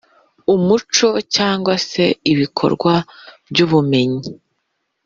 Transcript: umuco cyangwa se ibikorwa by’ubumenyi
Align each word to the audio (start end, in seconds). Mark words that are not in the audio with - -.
umuco 0.53 1.09
cyangwa 1.35 1.73
se 1.89 2.03
ibikorwa 2.31 2.93
by’ubumenyi 3.49 4.29